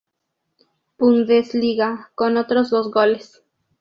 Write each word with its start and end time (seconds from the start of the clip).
Bundesliga 0.97 2.09
con 2.15 2.37
otros 2.37 2.71
dos 2.71 2.89
goles. 2.89 3.43